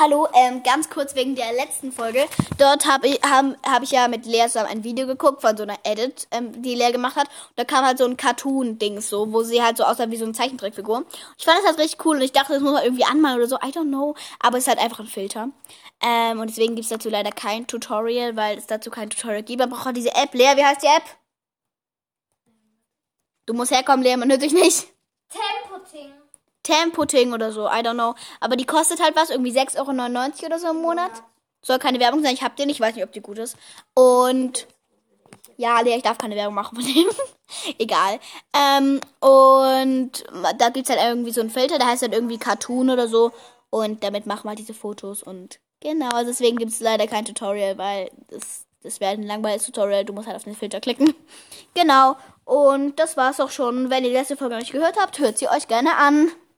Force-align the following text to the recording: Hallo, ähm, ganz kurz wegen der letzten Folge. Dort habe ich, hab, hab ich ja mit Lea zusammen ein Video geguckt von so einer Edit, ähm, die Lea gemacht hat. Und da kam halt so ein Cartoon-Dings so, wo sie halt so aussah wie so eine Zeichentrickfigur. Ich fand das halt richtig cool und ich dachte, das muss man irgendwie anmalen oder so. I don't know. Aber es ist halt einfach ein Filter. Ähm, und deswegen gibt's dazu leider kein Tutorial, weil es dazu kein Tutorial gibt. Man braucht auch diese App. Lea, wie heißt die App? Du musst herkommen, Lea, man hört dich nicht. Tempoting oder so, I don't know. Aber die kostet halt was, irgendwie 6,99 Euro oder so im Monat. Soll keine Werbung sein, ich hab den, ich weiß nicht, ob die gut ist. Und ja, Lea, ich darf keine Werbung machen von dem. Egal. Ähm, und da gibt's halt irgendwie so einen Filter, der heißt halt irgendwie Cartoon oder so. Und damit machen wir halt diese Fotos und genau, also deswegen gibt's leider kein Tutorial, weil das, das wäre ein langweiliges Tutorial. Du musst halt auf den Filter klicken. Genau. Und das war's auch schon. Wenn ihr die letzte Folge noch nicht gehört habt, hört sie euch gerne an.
Hallo, 0.00 0.28
ähm, 0.32 0.62
ganz 0.62 0.90
kurz 0.90 1.16
wegen 1.16 1.34
der 1.34 1.52
letzten 1.54 1.90
Folge. 1.90 2.24
Dort 2.56 2.86
habe 2.86 3.08
ich, 3.08 3.20
hab, 3.22 3.46
hab 3.66 3.82
ich 3.82 3.90
ja 3.90 4.06
mit 4.06 4.26
Lea 4.26 4.44
zusammen 4.46 4.68
ein 4.68 4.84
Video 4.84 5.08
geguckt 5.08 5.40
von 5.40 5.56
so 5.56 5.64
einer 5.64 5.76
Edit, 5.82 6.28
ähm, 6.30 6.62
die 6.62 6.76
Lea 6.76 6.92
gemacht 6.92 7.16
hat. 7.16 7.26
Und 7.26 7.58
da 7.58 7.64
kam 7.64 7.84
halt 7.84 7.98
so 7.98 8.04
ein 8.04 8.16
Cartoon-Dings 8.16 9.08
so, 9.08 9.32
wo 9.32 9.42
sie 9.42 9.60
halt 9.60 9.76
so 9.76 9.82
aussah 9.82 10.08
wie 10.08 10.16
so 10.16 10.22
eine 10.22 10.34
Zeichentrickfigur. 10.34 11.04
Ich 11.36 11.44
fand 11.44 11.58
das 11.58 11.66
halt 11.66 11.80
richtig 11.80 12.06
cool 12.06 12.14
und 12.14 12.22
ich 12.22 12.30
dachte, 12.30 12.52
das 12.52 12.62
muss 12.62 12.74
man 12.74 12.84
irgendwie 12.84 13.06
anmalen 13.06 13.38
oder 13.38 13.48
so. 13.48 13.56
I 13.56 13.72
don't 13.72 13.88
know. 13.88 14.14
Aber 14.38 14.58
es 14.58 14.64
ist 14.64 14.68
halt 14.68 14.78
einfach 14.78 15.00
ein 15.00 15.06
Filter. 15.06 15.48
Ähm, 16.00 16.38
und 16.38 16.48
deswegen 16.48 16.76
gibt's 16.76 16.90
dazu 16.90 17.08
leider 17.08 17.32
kein 17.32 17.66
Tutorial, 17.66 18.36
weil 18.36 18.56
es 18.56 18.68
dazu 18.68 18.90
kein 18.90 19.10
Tutorial 19.10 19.42
gibt. 19.42 19.58
Man 19.58 19.70
braucht 19.70 19.88
auch 19.88 19.92
diese 19.92 20.14
App. 20.14 20.32
Lea, 20.32 20.52
wie 20.54 20.64
heißt 20.64 20.82
die 20.84 20.86
App? 20.86 21.02
Du 23.46 23.52
musst 23.54 23.72
herkommen, 23.72 24.04
Lea, 24.04 24.16
man 24.16 24.30
hört 24.30 24.42
dich 24.42 24.52
nicht. 24.52 24.86
Tempoting 26.68 27.32
oder 27.32 27.50
so, 27.50 27.66
I 27.66 27.80
don't 27.80 27.94
know. 27.94 28.14
Aber 28.40 28.56
die 28.56 28.66
kostet 28.66 29.02
halt 29.02 29.16
was, 29.16 29.30
irgendwie 29.30 29.52
6,99 29.52 29.78
Euro 29.78 30.46
oder 30.46 30.58
so 30.58 30.68
im 30.68 30.82
Monat. 30.82 31.10
Soll 31.62 31.78
keine 31.78 31.98
Werbung 31.98 32.22
sein, 32.22 32.34
ich 32.34 32.42
hab 32.42 32.56
den, 32.56 32.68
ich 32.68 32.80
weiß 32.80 32.94
nicht, 32.94 33.04
ob 33.04 33.12
die 33.12 33.20
gut 33.20 33.38
ist. 33.38 33.56
Und 33.94 34.66
ja, 35.56 35.80
Lea, 35.80 35.96
ich 35.96 36.02
darf 36.02 36.18
keine 36.18 36.36
Werbung 36.36 36.54
machen 36.54 36.76
von 36.76 36.84
dem. 36.84 37.06
Egal. 37.78 38.20
Ähm, 38.54 39.00
und 39.20 40.24
da 40.58 40.68
gibt's 40.68 40.90
halt 40.90 41.00
irgendwie 41.02 41.32
so 41.32 41.40
einen 41.40 41.50
Filter, 41.50 41.78
der 41.78 41.88
heißt 41.88 42.02
halt 42.02 42.12
irgendwie 42.12 42.38
Cartoon 42.38 42.90
oder 42.90 43.08
so. 43.08 43.32
Und 43.70 44.04
damit 44.04 44.26
machen 44.26 44.44
wir 44.44 44.50
halt 44.50 44.58
diese 44.58 44.74
Fotos 44.74 45.22
und 45.22 45.58
genau, 45.80 46.10
also 46.10 46.30
deswegen 46.30 46.56
gibt's 46.56 46.80
leider 46.80 47.06
kein 47.06 47.26
Tutorial, 47.26 47.76
weil 47.76 48.10
das, 48.28 48.66
das 48.82 49.00
wäre 49.00 49.12
ein 49.12 49.24
langweiliges 49.24 49.66
Tutorial. 49.66 50.04
Du 50.04 50.12
musst 50.12 50.26
halt 50.26 50.36
auf 50.36 50.44
den 50.44 50.56
Filter 50.56 50.80
klicken. 50.80 51.14
Genau. 51.74 52.16
Und 52.44 52.98
das 52.98 53.16
war's 53.16 53.40
auch 53.40 53.50
schon. 53.50 53.90
Wenn 53.90 54.02
ihr 54.02 54.10
die 54.10 54.16
letzte 54.16 54.36
Folge 54.36 54.54
noch 54.54 54.60
nicht 54.60 54.72
gehört 54.72 54.98
habt, 54.98 55.18
hört 55.18 55.38
sie 55.38 55.48
euch 55.48 55.68
gerne 55.68 55.96
an. 55.96 56.28